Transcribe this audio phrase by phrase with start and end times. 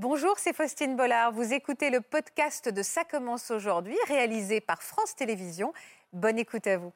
[0.00, 1.32] Bonjour, c'est Faustine Bollard.
[1.32, 5.72] Vous écoutez le podcast de Ça commence aujourd'hui, réalisé par France Télévisions.
[6.12, 6.92] Bonne écoute à vous.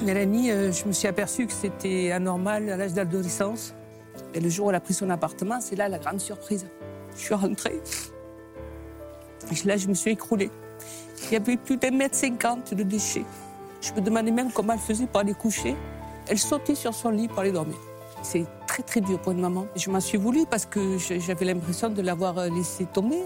[0.00, 3.74] Mélanie, euh, je me suis aperçue que c'était anormal à l'âge d'adolescence.
[4.32, 6.66] Et le jour où elle a pris son appartement, c'est là la grande surprise.
[7.14, 7.82] Je suis rentrée.
[9.52, 10.50] Et là, je me suis écroulée.
[11.26, 13.26] Il y avait plus d'un mètre cinquante de déchets.
[13.82, 15.76] Je me demandais même comment elle faisait pour aller coucher.
[16.26, 17.76] Elle sautait sur son lit pour aller dormir.
[18.24, 19.66] C'est très très dur pour une maman.
[19.76, 23.20] Je m'en suis voulu parce que j'avais l'impression de l'avoir euh, laissé tomber.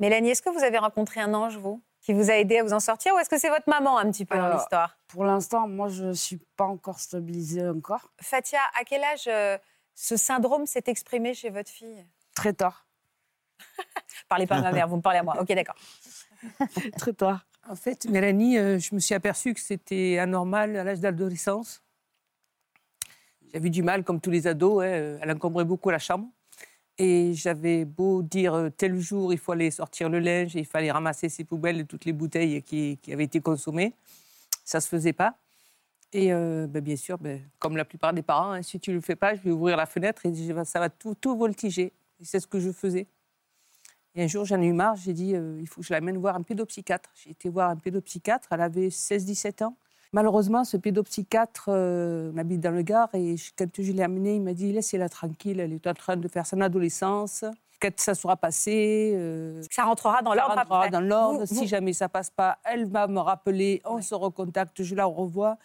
[0.00, 2.72] Mélanie, est-ce que vous avez rencontré un ange, vous, qui vous a aidé à vous
[2.72, 4.96] en sortir, ou est-ce que c'est votre maman un petit peu dans l'histoire?
[5.08, 8.10] Pour l'instant, moi, je ne suis pas encore stabilisée encore.
[8.18, 9.58] Fatia, à quel âge euh,
[9.94, 12.06] ce syndrome s'est exprimé chez votre fille?
[12.34, 12.86] Très tard.
[14.30, 15.38] Parlez pas à ma mère, vous me parlez à moi.
[15.38, 15.74] Ok, d'accord.
[16.96, 17.44] Très tard.
[17.68, 21.82] En fait, Mélanie, euh, je me suis aperçue que c'était anormal à l'âge d'adolescence.
[23.52, 24.82] J'avais du mal, comme tous les ados.
[24.82, 26.26] Hein, elle encombrait beaucoup la chambre.
[26.98, 30.90] Et j'avais beau dire euh, tel jour, il faut aller sortir le linge, il fallait
[30.90, 33.92] ramasser ses poubelles et toutes les bouteilles qui, avaient été consommées.
[34.64, 35.36] Ça ne se faisait pas.
[36.12, 38.96] Et euh, ben, bien sûr, ben, comme la plupart des parents, hein, si tu ne
[38.96, 41.92] le fais pas, je vais ouvrir la fenêtre et ça va tout, voltiger.
[42.22, 43.06] c'est ce que je faisais.
[44.16, 46.16] Et un jour, j'en ai eu marre, j'ai dit, euh, il faut que je l'amène
[46.16, 47.10] voir un pédopsychiatre.
[47.14, 49.76] J'ai été voir un pédopsychiatre, elle avait 16-17 ans.
[50.12, 54.54] Malheureusement, ce pédopsychiatre euh, m'habite dans le Gard et quand je l'ai amené, il m'a
[54.54, 57.44] dit laissez-la tranquille, elle est en train de faire son adolescence.
[57.80, 60.54] Quand ça sera passé, euh, ça rentrera dans l'ordre.
[60.56, 61.44] rentrera dans l'ordre.
[61.44, 65.58] Si jamais ça passe pas, elle va me rappeler, on se recontacte, je la revois.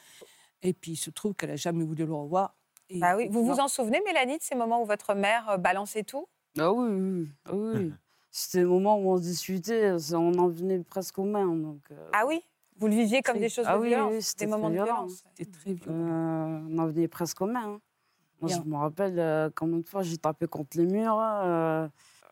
[0.62, 2.56] Et puis il se trouve qu'elle n'a jamais voulu le revoir.
[2.96, 3.30] bah oui.
[3.32, 6.28] Vous vous en souvenez, Mélanie, de ces moments où votre mère euh, balançait tout?
[6.60, 7.30] Ah oui, oui.
[7.52, 7.94] oui.
[8.32, 11.46] C'était le moment où on se discutait, on en venait presque aux mains.
[11.56, 11.82] Donc,
[12.14, 12.44] Ah oui?
[12.84, 15.24] Vous le viviez comme des choses ah de violence, oui, des moments de violence.
[15.38, 15.98] C'était très violent.
[15.98, 17.76] Euh, on en venait presque aux mains.
[17.76, 17.80] Hein.
[18.42, 21.18] Moi, je me rappelle euh, combien de fois j'ai tapé contre les murs.
[21.18, 21.88] Euh.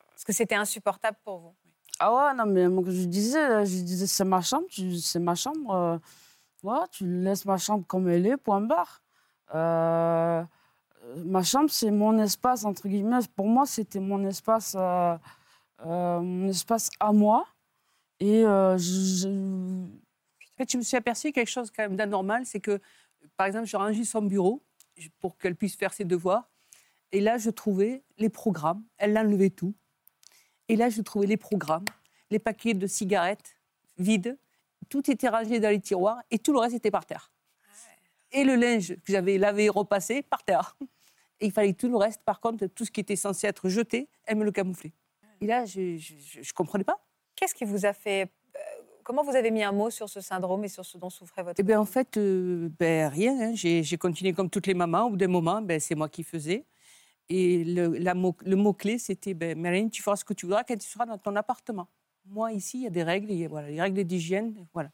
[0.09, 1.53] Parce que c'était insupportable pour vous.
[1.99, 4.65] Ah ouais, non, mais moi, je disais, je disais c'est ma chambre,
[4.99, 6.01] c'est ma chambre.
[6.63, 9.01] Ouais, tu laisses ma chambre comme elle est, point barre.
[9.53, 13.19] ma chambre, c'est mon espace, entre guillemets.
[13.37, 14.75] Pour moi, c'était mon espace,
[15.85, 17.45] mon espace à moi.
[18.19, 19.29] Et je, je
[20.77, 22.79] me suis aperçue quelque chose quand même d'anormal, c'est que,
[23.37, 24.61] par exemple, je rangeais son bureau
[25.19, 26.49] pour qu'elle puisse faire ses devoirs.
[27.11, 28.83] Et là, je trouvais les programmes.
[28.97, 29.73] Elle enlevait tout.
[30.69, 31.85] Et là, je trouvais les programmes,
[32.29, 33.55] les paquets de cigarettes
[33.97, 34.37] vides.
[34.89, 37.31] Tout était rangé dans les tiroirs et tout le reste était par terre.
[38.31, 40.77] Et le linge que j'avais lavé et repassé, par terre.
[41.41, 44.07] Et il fallait tout le reste, par contre, tout ce qui était censé être jeté,
[44.25, 44.93] elle me le camouflait.
[45.41, 47.03] Et là, je ne comprenais pas.
[47.35, 48.31] Qu'est-ce qui vous a fait
[49.03, 51.59] Comment vous avez mis un mot sur ce syndrome et sur ce dont souffrait votre
[51.59, 53.49] Eh bien, en fait, euh, ben, rien.
[53.49, 53.51] Hein.
[53.55, 55.05] J'ai continué comme toutes les mamans.
[55.05, 56.65] Au bout d'un moment, ben, c'est moi qui faisais.
[57.29, 60.63] Et le, la mot, le mot-clé, c'était ben, Marine, tu feras ce que tu voudras
[60.63, 61.87] quand tu seras dans ton appartement.
[62.25, 64.67] Moi, ici, il y a des règles, il y a, voilà, les règles d'hygiène.
[64.73, 64.91] Voilà.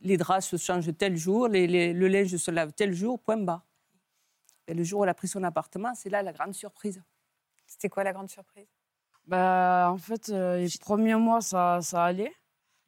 [0.00, 3.64] Les draps se changent tel jour, les, le linge se lave tel jour, point bas.
[4.66, 7.02] Et le jour où elle a pris son appartement, c'est là la grande surprise.
[7.66, 8.68] C'était quoi la grande surprise?
[9.26, 12.32] Bah, En fait, euh, les premiers mois, ça, ça allait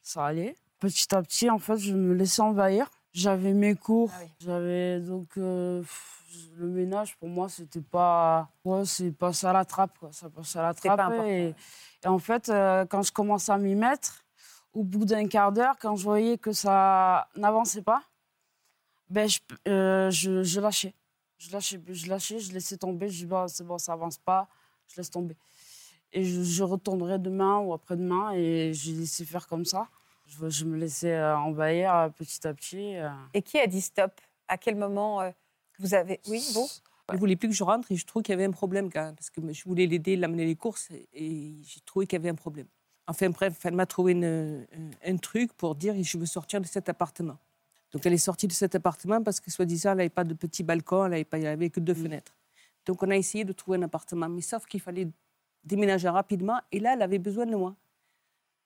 [0.02, 0.56] ça allait.
[0.78, 2.90] Petit à petit, en fait, je me laissais envahir.
[3.12, 5.82] J'avais mes cours, ah j'avais donc euh,
[6.58, 10.60] le ménage pour moi c'était pas ouais, c'est passé à la trappe quoi, ça passait
[10.60, 11.54] à la trappe et,
[12.04, 14.24] en fait euh, quand je commençais à m'y mettre,
[14.72, 18.04] au bout d'un quart d'heure, quand je voyais que ça n'avançait pas,
[19.08, 20.94] ben je, euh, je, je, lâchais,
[21.36, 24.46] je lâchais, je lâchais, je laissais tomber, je dis bah, c'est bon ça avance pas,
[24.86, 25.36] je laisse tomber
[26.12, 29.88] et je, retournerai demain ou après-demain et j'ai laissé faire comme ça.
[30.26, 32.96] Je, me laissais euh, envahir euh, petit à petit.
[32.96, 33.10] Euh.
[33.34, 34.12] Et qui a dit stop?
[34.48, 35.20] À quel moment
[35.78, 36.20] vous avez...
[36.28, 36.68] Oui, vous?
[37.10, 38.90] Il ne voulait plus que je rentre et je trouvais qu'il y avait un problème
[38.90, 42.20] quand même, parce que je voulais l'aider, l'amener les courses et j'ai trouvé qu'il y
[42.20, 42.66] avait un problème.
[43.08, 44.14] Enfin bref, elle m'a trouvé
[45.04, 47.36] un truc pour dire je veux sortir de cet appartement.
[47.92, 50.62] Donc elle est sortie de cet appartement parce que soi-disant elle n'avait pas de petit
[50.62, 52.02] balcon, elle n'avait que deux mm.
[52.02, 52.36] fenêtres.
[52.86, 55.08] Donc on a essayé de trouver un appartement, mais sauf qu'il fallait
[55.64, 56.60] déménager rapidement.
[56.72, 57.76] Et là, elle avait besoin de moi.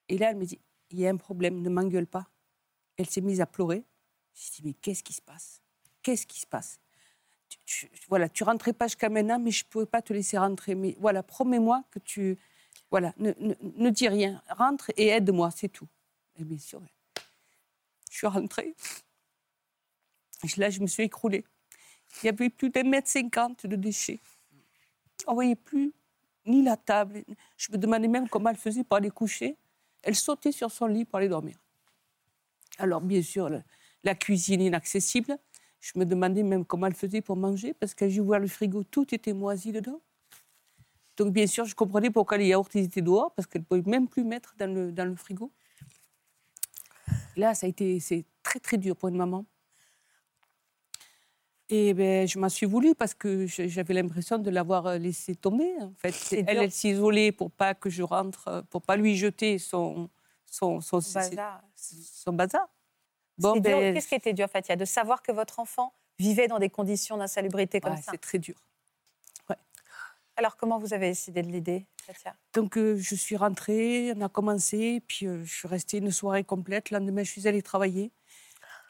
[0.08, 0.60] Et là, elle me dit,
[0.90, 2.28] il y a un problème, ne m'engueule pas.
[2.96, 3.84] Elle s'est mise à pleurer.
[4.34, 5.62] Je dit, mais qu'est-ce qui se passe?
[6.02, 6.78] Qu'est-ce qui se passe?
[7.66, 10.74] Tu, Voilà, tu rentrais pas jusqu'à maintenant, mais je ne pouvais pas te laisser rentrer.
[10.74, 12.38] Mais voilà, promets-moi que tu...
[12.90, 14.42] Voilà, ne, dis rien.
[14.50, 15.88] Rentre et aide-moi, c'est tout.
[16.36, 16.80] Et bien sûr,
[18.10, 18.74] je suis rentrée.
[20.56, 21.44] Là, je me suis écroulée.
[22.22, 24.20] Il y avait plus d'un mètre cinquante de déchets.
[25.26, 25.92] On voyait plus
[26.46, 27.24] ni la table.
[27.56, 29.56] Je me demandais même comment elle faisait pour aller coucher.
[30.02, 31.56] Elle sautait sur son lit pour aller dormir.
[32.78, 33.48] Alors, bien sûr,
[34.02, 35.38] la, cuisine inaccessible.
[35.80, 38.84] Je me demandais même comment elle faisait pour manger, parce que j'ai ouvert le frigo,
[38.84, 40.00] tout était moisi dedans.
[41.16, 44.08] Donc, bien sûr, je comprenais pourquoi les yaourts étaient dehors, parce qu'elle ne pouvait même
[44.08, 45.52] plus mettre dans le, dans le frigo.
[47.36, 49.44] Là, ça a été, c'est très, très dur pour une maman.
[51.70, 55.72] Et ben, je m'en suis voulu parce que j'avais l'impression de l'avoir euh, laissé tomber.
[55.80, 59.58] En fait, elle, elle s'isolait pour pas que je rentre, euh, pour pas lui jeter
[59.58, 60.10] son
[60.44, 61.62] son son, Bazar.
[61.74, 62.68] son bazar.
[63.38, 63.60] Dur.
[63.60, 67.16] ben, Qu'est-ce qui était dur, Fatia De savoir que votre enfant vivait dans des conditions
[67.16, 68.12] d'insalubrité comme ouais, ça?
[68.12, 68.54] c'est très dur.
[70.36, 72.34] Alors, comment vous avez décidé de l'aider, Fatia?
[72.54, 76.42] Donc euh, je suis rentrée, on a commencé, puis euh, je suis restée une soirée
[76.42, 76.90] complète.
[76.90, 78.10] Le lendemain, je suis allée travailler.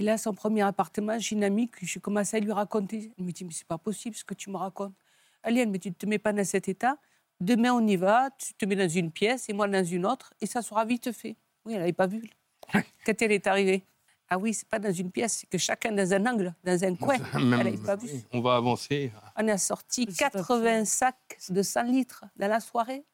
[0.01, 3.13] Et là, son premier appartement, j'ai une amie que j'ai commencé à lui raconter.
[3.19, 4.95] Elle me dit, mais c'est pas possible ce que tu me racontes.
[5.43, 6.97] Allez, elle me dit, ne te mets pas dans cet état.
[7.41, 10.33] Demain, on y va, tu te mets dans une pièce et moi dans une autre,
[10.41, 11.37] et ça sera vite fait.
[11.65, 12.23] Oui, elle n'avait pas vu.
[13.07, 13.85] Quand elle est arrivée.
[14.29, 16.95] Ah oui, c'est pas dans une pièce, c'est que chacun dans un angle, dans un
[16.97, 17.17] coin.
[17.35, 18.09] Elle n'avait pas vu.
[18.33, 19.13] on va avancer.
[19.37, 20.39] On a sorti Petit à petit.
[20.39, 23.05] 80 sacs de 100 litres dans la soirée.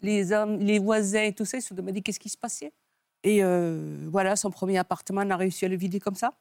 [0.00, 2.72] Les, hommes, les voisins et tout ça, ils se demandaient qu'est-ce qui se passait.
[3.24, 6.34] Et euh, voilà, son premier appartement, on a réussi à le vider comme ça.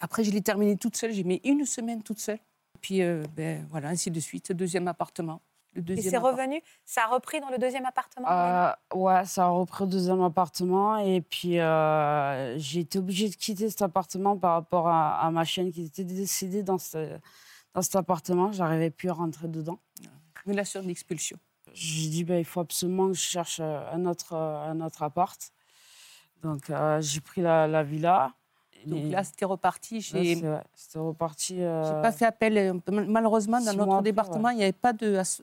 [0.00, 1.12] Après, je l'ai terminé toute seule.
[1.12, 2.38] J'ai mis une semaine toute seule.
[2.80, 4.52] Puis, euh, ben, voilà, ainsi de suite.
[4.52, 5.40] Deuxième appartement.
[5.74, 6.62] Le Et deuxième c'est appart- revenu?
[6.84, 10.98] Ça a repris dans le deuxième appartement Euh, ouais, ça a repris au deuxième appartement.
[10.98, 15.44] Et puis, euh, j'ai été obligée de quitter cet appartement par rapport à, à ma
[15.44, 17.18] chienne qui était décédée dans, ce-
[17.74, 18.52] dans cet appartement.
[18.52, 19.78] J'arrivais plus à rentrer dedans.
[20.46, 21.38] Relation d'expulsion.
[21.74, 25.50] J'ai dit, ben, il faut absolument que je cherche un autre, un autre appart.
[26.42, 28.32] Donc, euh, j'ai pris la, la villa.
[28.86, 30.00] Donc Et là, c'était reparti.
[30.00, 31.60] J'ai ouais, C'était reparti.
[31.60, 32.56] euh, j'ai pas fait appel.
[32.56, 32.74] euh,
[33.08, 34.92] Malheureusement, dans notre département, il n'y avait pas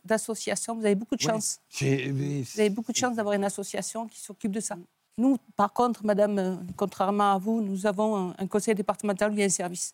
[0.05, 0.75] d'association.
[0.75, 1.59] Vous avez beaucoup de chance.
[1.81, 4.77] Vous avez beaucoup de chance d'avoir une association qui s'occupe de ça.
[5.17, 9.33] Nous, par contre, madame, euh, contrairement à vous, nous avons un, un conseil départemental où
[9.33, 9.93] il y a un service.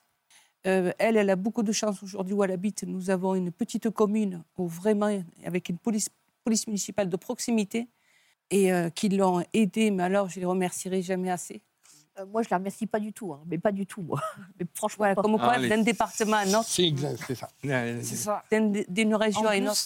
[0.68, 2.84] Euh, elle, elle a beaucoup de chance aujourd'hui où elle habite.
[2.84, 5.10] Nous avons une petite commune où vraiment,
[5.46, 6.10] avec une police,
[6.44, 7.88] police municipale de proximité
[8.52, 9.90] et euh, qui l'ont aidée.
[9.90, 11.62] Mais alors, je les remercierai jamais assez.
[12.20, 14.20] Euh, moi, je la remercie pas du tout, hein, mais pas du tout, moi.
[14.60, 15.22] Mais franchement, Voilà, pas.
[15.22, 17.48] comme quoi, Ah, d'un département à un autre, C'est exact, c'est ça.
[17.64, 18.44] C'est ça.
[18.52, 19.80] d'un- d'une région à une autre.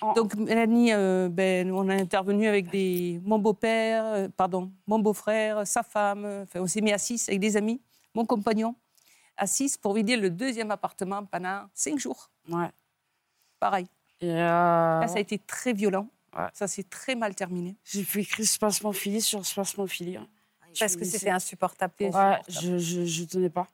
[0.00, 4.98] en- Donc, Mélanie, euh, ben, on a intervenu avec des, mon beau-père, euh, pardon, mon
[4.98, 6.24] beau-frère, sa femme.
[6.42, 7.80] Enfin, on s'est mis à six avec des amis,
[8.16, 8.74] mon compagnon,
[9.36, 12.30] à six pour vider le deuxième appartement pendant cinq jours.
[12.48, 12.68] ouais.
[13.60, 13.86] Pareil.
[14.20, 14.36] Et, euh,
[15.00, 16.08] Là, ça a été très violent.
[16.36, 16.46] Ouais.
[16.52, 17.76] Ça s'est très mal terminé.
[17.84, 20.18] J'ai fait crise spasmophilie sur spasmophilie.
[20.78, 22.14] Parce que c'était insupportable pour.
[22.14, 23.66] Ouais, je, je, je tenais pas.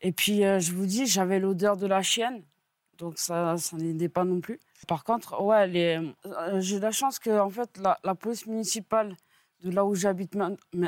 [0.00, 2.42] Et puis, euh, je vous dis, j'avais l'odeur de la chienne.
[2.98, 4.58] Donc, ça, ça n'aidait pas non plus.
[4.88, 9.14] Par contre, ouais, les- euh, j'ai la chance que, en fait, la, la police municipale
[9.60, 10.34] de là où j'habite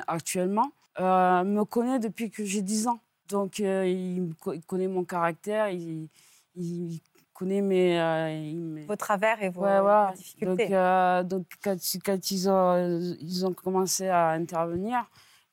[0.06, 0.70] actuellement
[1.00, 3.00] euh, me connaît depuis que j'ai 10 ans.
[3.28, 6.08] Donc, euh, il, me co- il connaît mon caractère, il,
[6.56, 7.00] il
[7.38, 8.00] connaît mes.
[8.00, 10.12] euh, Vos travers et vos, Ouais, vos ouais.
[10.16, 10.64] difficultés.
[10.68, 15.04] Donc, euh, donc quand, quand ils, ont, ils ont commencé à intervenir,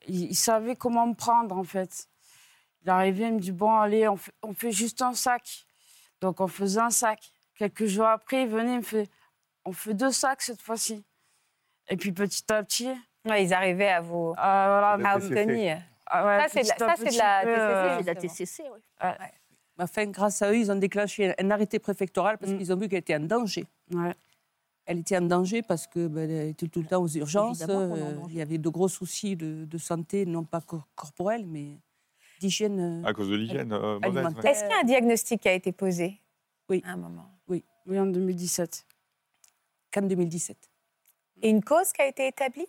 [0.08, 2.08] ils, ils savaient comment me prendre, en fait.
[2.84, 5.66] Il arrivait, il me dit, bon, allez, on fait, on fait juste un sac.
[6.22, 7.20] Donc, on faisait un sac.
[7.58, 9.10] Quelques jours après, il venait, il me fait,
[9.64, 11.04] on fait deux sacs cette fois-ci.
[11.90, 12.90] Et puis, petit à petit,
[13.26, 15.82] Ouais, ils arrivaient à vous ah, voilà, à obtenir.
[16.06, 18.28] ah ouais, Ça, c'est de la- petit à ça, c'est de petit, la euh, TCC.
[18.46, 18.80] TCC, oui.
[19.78, 22.58] Enfin, grâce à eux, ils ont déclenché un arrêté préfectoral parce Mm.
[22.58, 23.66] qu'ils ont vu qu'elle était en danger.
[23.94, 24.14] ouais.
[24.88, 27.64] Elle était en danger parce qu'elle elle était tout le temps aux urgences.
[27.68, 31.80] Euh, il y avait de gros soucis de, de santé, non pas cor- corporelle, mais
[32.40, 33.02] d'hygiène.
[33.04, 34.04] euh, À cause de l'hygiène euh, mauvaise.
[34.18, 34.44] Alimentaire.
[34.44, 34.52] ouais.
[34.52, 36.22] Est-ce qu'il y a un diagnostic qui a été posé
[36.70, 36.84] Oui.
[36.86, 37.26] À un moment.
[37.48, 37.64] Oui,
[38.00, 38.86] en 2017.
[39.92, 40.70] qu'en 2017.
[41.42, 42.68] Et une cause qui a été établie?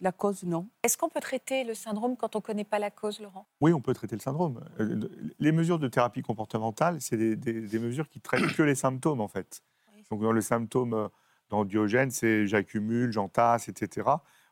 [0.00, 0.68] La cause, non.
[0.82, 3.46] Est-ce qu'on peut traiter le syndrome quand on ne connaît pas la cause, Laurent?
[3.60, 4.62] Oui, on peut traiter le syndrome.
[4.80, 5.08] Euh,
[5.38, 9.20] Les mesures de thérapie comportementale, c'est des, des- des mesures qui traitent que les symptômes,
[9.20, 9.62] en fait.
[10.10, 11.08] Donc, dans le symptôme, euh,
[11.48, 14.08] dans Diogène, c'est j'accumule, j'entasse, etc.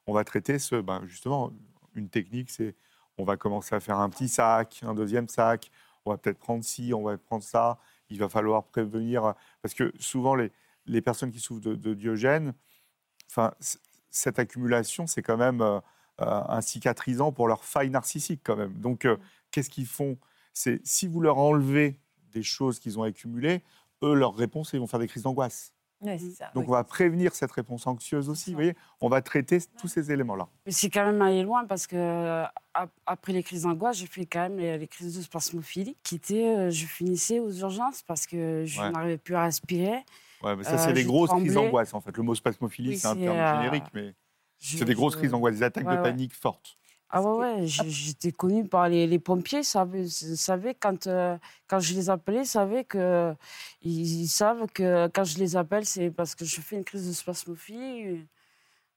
[0.07, 1.51] On va traiter ce, ben, justement,
[1.95, 2.75] une technique, c'est
[3.19, 5.71] on va commencer à faire un petit sac, un deuxième sac,
[6.07, 7.79] on va peut-être prendre ci, on va prendre ça.
[8.09, 10.51] Il va falloir prévenir, parce que souvent, les,
[10.87, 12.55] les personnes qui souffrent de, de Diogène,
[13.31, 13.53] enfin,
[14.13, 15.81] cette accumulation, c'est quand même euh,
[16.21, 18.75] euh, un cicatrisant pour leur faille narcissique, quand même.
[18.75, 19.17] Donc, euh,
[19.51, 20.17] qu'est-ce qu'ils font?
[20.53, 21.99] C'est si vous leur enlevez
[22.31, 23.63] des choses qu'ils ont accumulées,
[24.05, 25.73] eux, leur réponse, c'est ils vont faire des crises d'angoisse.
[26.37, 26.71] Ça, Donc oui.
[26.71, 28.51] on va prévenir cette réponse anxieuse aussi.
[28.51, 30.49] Vous voyez, on va traiter tous ces éléments-là.
[30.67, 32.43] Mais c'est quand même allé loin parce que
[32.75, 36.17] ap- après les crises d'angoisse, j'ai fait quand même les, les crises de spasmophilie qui
[36.17, 38.91] étaient, je finissais aux urgences parce que je Ouais.
[38.91, 40.05] n'arrivais plus à respirer.
[40.43, 42.17] Ouais, mais ça, Euh, c'est des je grosses crises d'angoisse, en fait.
[42.17, 44.15] Le mot spasmophilie, Oui, c'est un terme euh, générique, mais
[44.59, 46.03] c'est des grosses crises d'angoisse, des attaques Ouais, de ouais.
[46.11, 46.77] panique fortes.
[47.15, 51.37] Ah ouais, ouais, j'étais connue par les, les pompiers, ils savaient, savaient quand, euh,
[51.69, 53.35] quand je les appelais, ils savaient que,
[53.83, 57.07] ils, ils savent que quand je les appelle, c'est parce que je fais une crise
[57.07, 58.27] de spasmophilie.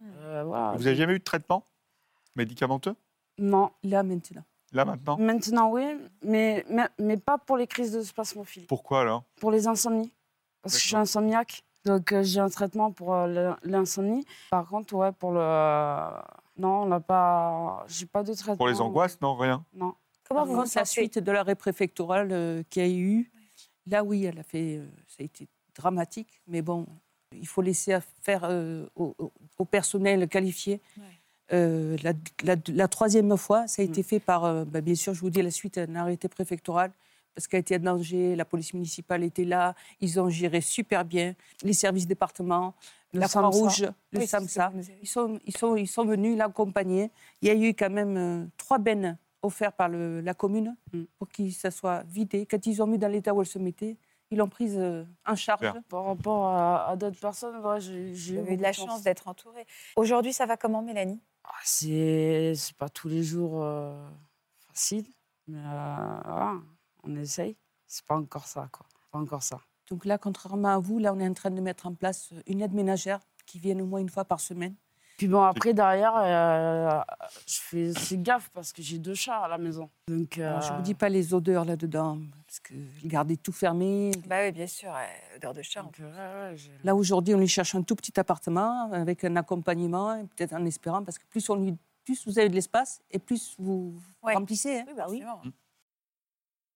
[0.02, 0.72] Euh, voilà.
[0.78, 1.66] Vous n'avez jamais eu de traitement
[2.38, 2.96] médicamenteux?
[3.38, 4.46] Non, Là, maintenant.
[4.72, 5.18] Là, maintenant?
[5.18, 5.84] Maintenant oui,
[6.24, 9.24] mais, mais, mais pas pour les crises de spasmophilie, Pourquoi, alors?
[9.42, 10.14] Pour les insomnies.
[10.65, 14.25] Parce que je suis insomniaque, donc euh, j'ai un traitement pour euh, l'in- l'insomnie.
[14.50, 15.39] Par contre, ouais, pour le...
[16.57, 17.86] Non, on n'a pas...
[17.88, 18.57] J'ai pas de traitement.
[18.57, 19.63] Pour les angoisses, non, rien.
[19.74, 19.93] Non.
[20.27, 23.31] Comment Par vous la suite de l'arrêt préfectoral euh, qu'il y a eu,
[23.86, 26.88] là, oui, elle a fait, euh, ça a été dramatique, mais bon,
[27.31, 29.13] il faut laisser faire euh, au,
[29.65, 30.81] personnel qualifié.
[31.53, 35.13] Euh, la, la- la troisième fois, ça a été fait par, euh, bah, bien sûr,
[35.13, 36.91] je vous dis la suite, un arrêté préfectoral,
[37.36, 41.36] parce qu'elle était en danger, la police municipale était là, ils ont géré super bien,
[41.63, 42.74] les services départements,
[43.13, 43.27] Le la.
[43.27, 44.72] Croix-Rouge, le Oui, SAMSA.
[45.01, 47.12] Ils sont, ils, sont, ils sont venus l'accompagner.
[47.42, 51.04] Il y a eu quand même euh, trois bennes offertes par le- la commune Mm.
[51.20, 52.46] pour que ça soit vidé.
[52.46, 53.98] Quand ils ont mis dans l'état où elle se mettait,
[54.32, 55.72] ils l'ont prise euh, en charge.
[55.89, 59.65] Par rapport à, à d'autres personnes, j'ai eu de la chance d'être entourée.
[59.98, 61.20] Aujourd'hui, ça va comment, Mélanie?
[61.44, 63.94] Ah, C'est c'est pas tous les jours euh,
[64.68, 65.06] facile,
[65.48, 66.54] mais euh, voilà,
[67.06, 67.56] on essaye.
[67.88, 68.86] C'est pas encore ça, quoi.
[69.12, 69.60] Pas encore ça.
[69.90, 72.62] Donc là, contrairement à vous, là, on est en train de mettre en place une
[72.62, 74.76] aide ménagère qui vienne au moins une fois par semaine.
[75.18, 77.00] Puis bon, après, derrière, euh,
[77.48, 79.90] je fais aussi gaffe parce que j'ai deux chats à la maison.
[80.10, 82.74] Donc, Alors, je ne euh, vous dis pas les odeurs là-dedans, parce que
[83.06, 84.12] garder tout fermé.
[84.28, 84.92] Bah oui, bien sûr,
[85.36, 85.84] odeur de chat.
[85.84, 90.26] donc, euh, ouais, Là, aujourd'hui, on lui cherche un tout petit appartement avec un accompagnement,
[90.36, 93.56] peut-être en espérant, parce que plus, on lui, plus vous avez de l'espace et plus
[93.58, 94.34] vous Ouais.
[94.34, 94.80] remplissez.
[94.80, 94.86] hein.
[94.88, 95.24] Oui, bah oui.